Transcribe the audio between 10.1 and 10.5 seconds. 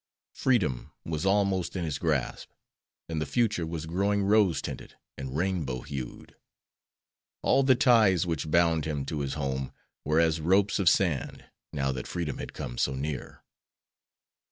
as